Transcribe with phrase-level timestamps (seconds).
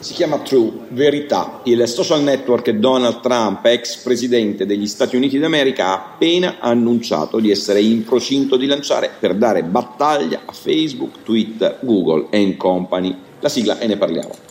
[0.00, 1.60] Si chiama True, verità.
[1.64, 7.50] Il social network Donald Trump, ex presidente degli Stati Uniti d'America, ha appena annunciato di
[7.50, 13.14] essere in procinto di lanciare per dare battaglia a Facebook, Twitter, Google e Company.
[13.40, 14.49] La sigla e ne parliamo.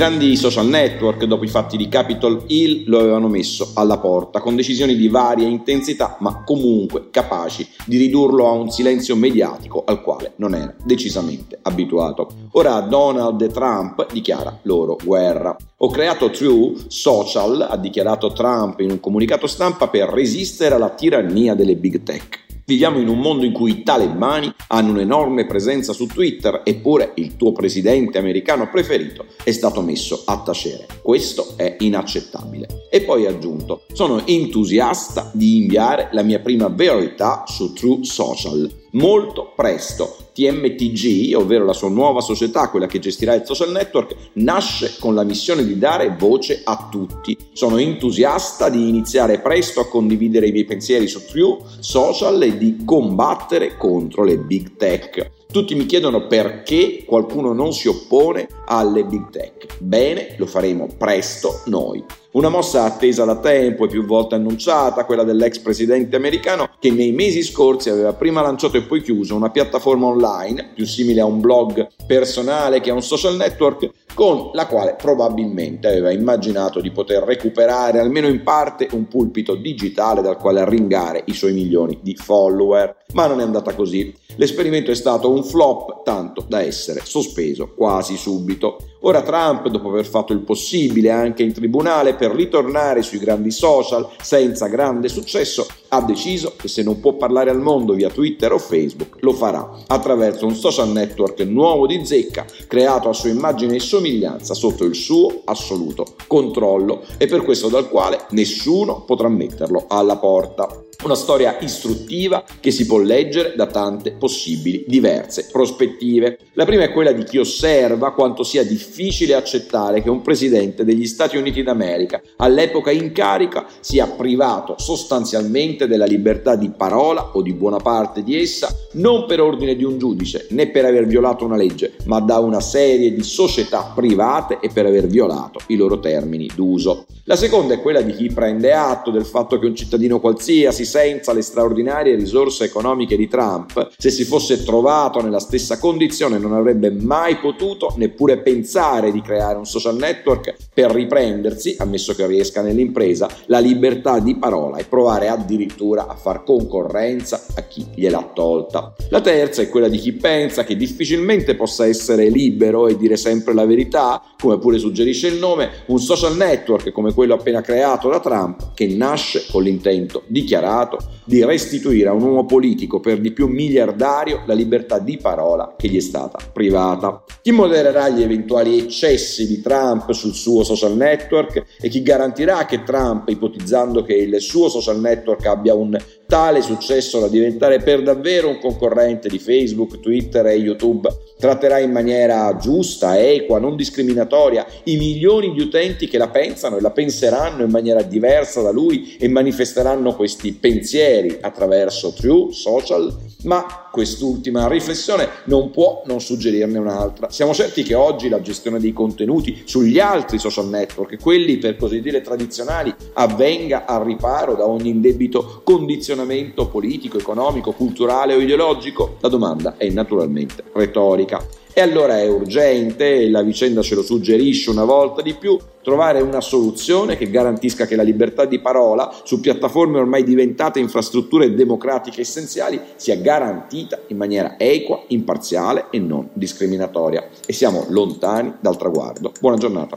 [0.00, 4.56] Grandi social network, dopo i fatti di Capitol Hill, lo avevano messo alla porta, con
[4.56, 10.32] decisioni di varia intensità, ma comunque capaci di ridurlo a un silenzio mediatico al quale
[10.36, 12.30] non era decisamente abituato.
[12.52, 15.54] Ora Donald Trump dichiara loro guerra.
[15.76, 21.54] Ho creato True Social, ha dichiarato Trump in un comunicato stampa, per resistere alla tirannia
[21.54, 22.39] delle big tech.
[22.70, 27.34] Viviamo in un mondo in cui i talebani hanno un'enorme presenza su Twitter, eppure il
[27.34, 30.86] tuo presidente americano preferito è stato messo a tacere.
[31.02, 32.86] Questo è inaccettabile.
[32.88, 38.70] E poi ha aggiunto, sono entusiasta di inviare la mia prima verità su True Social.
[38.92, 44.96] Molto presto TMTG, ovvero la sua nuova società, quella che gestirà il social network, nasce
[44.98, 47.36] con la missione di dare voce a tutti.
[47.52, 52.82] Sono entusiasta di iniziare presto a condividere i miei pensieri su True Social e di
[52.84, 55.39] combattere contro le big tech.
[55.50, 59.78] Tutti mi chiedono perché qualcuno non si oppone alle big tech.
[59.78, 62.04] Bene, lo faremo presto noi.
[62.32, 67.10] Una mossa attesa da tempo e più volte annunciata, quella dell'ex presidente americano che nei
[67.10, 71.40] mesi scorsi aveva prima lanciato e poi chiuso una piattaforma online, più simile a un
[71.40, 77.22] blog personale che a un social network, con la quale probabilmente aveva immaginato di poter
[77.22, 82.96] recuperare almeno in parte un pulpito digitale dal quale arringare i suoi milioni di follower.
[83.12, 84.14] Ma non è andata così.
[84.36, 88.78] L'esperimento è stato un flop tanto da essere sospeso quasi subito.
[89.02, 94.06] Ora Trump, dopo aver fatto il possibile anche in tribunale per ritornare sui grandi social
[94.20, 98.58] senza grande successo, ha deciso che se non può parlare al mondo via Twitter o
[98.58, 103.80] Facebook, lo farà attraverso un social network nuovo di zecca, creato a sua immagine e
[103.80, 110.18] somiglianza sotto il suo assoluto controllo e per questo dal quale nessuno potrà metterlo alla
[110.18, 110.89] porta.
[111.02, 116.36] Una storia istruttiva che si può leggere da tante possibili, diverse prospettive.
[116.52, 121.06] La prima è quella di chi osserva quanto sia difficile accettare che un presidente degli
[121.06, 127.54] Stati Uniti d'America, all'epoca in carica, sia privato sostanzialmente della libertà di parola o di
[127.54, 131.56] buona parte di essa, non per ordine di un giudice né per aver violato una
[131.56, 136.50] legge, ma da una serie di società private e per aver violato i loro termini
[136.54, 137.06] d'uso.
[137.24, 141.32] La seconda è quella di chi prende atto del fatto che un cittadino qualsiasi senza
[141.32, 146.90] le straordinarie risorse economiche di Trump, se si fosse trovato nella stessa condizione non avrebbe
[146.90, 153.28] mai potuto neppure pensare di creare un social network per riprendersi, ammesso che riesca nell'impresa,
[153.46, 158.92] la libertà di parola e provare addirittura a far concorrenza a chi gliel'ha tolta.
[159.10, 163.54] La terza è quella di chi pensa che difficilmente possa essere libero e dire sempre
[163.54, 168.18] la verità, come pure suggerisce il nome, un social network come quello appena creato da
[168.18, 173.32] Trump, che nasce con l'intento dichiarato Stato di restituire a un uomo politico per di
[173.32, 177.22] più miliardario la libertà di parola che gli è stata privata.
[177.42, 182.82] Chi modererà gli eventuali eccessi di Trump sul suo social network e chi garantirà che
[182.82, 188.48] Trump, ipotizzando che il suo social network abbia un tale successo da diventare per davvero
[188.48, 191.08] un concorrente di Facebook, Twitter e YouTube,
[191.40, 196.80] tratterà in maniera giusta, equa, non discriminatoria i milioni di utenti che la pensano e
[196.80, 203.88] la penseranno in maniera diversa da lui e manifesteranno questi pensieri attraverso True, social, ma
[203.90, 207.30] quest'ultima riflessione non può non suggerirne un'altra.
[207.30, 212.00] Siamo certi che oggi la gestione dei contenuti sugli altri social network, quelli per così
[212.00, 219.16] dire tradizionali, avvenga al riparo da ogni indebito condizionamento politico, economico, culturale o ideologico?
[219.20, 221.29] La domanda è naturalmente retorica.
[221.72, 226.20] E allora è urgente, e la vicenda ce lo suggerisce una volta di più, trovare
[226.20, 232.22] una soluzione che garantisca che la libertà di parola su piattaforme ormai diventate infrastrutture democratiche
[232.22, 237.28] essenziali sia garantita in maniera equa, imparziale e non discriminatoria.
[237.46, 239.32] E siamo lontani dal traguardo.
[239.40, 239.96] Buona giornata.